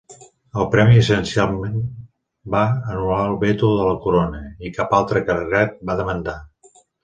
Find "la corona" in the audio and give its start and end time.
3.91-4.43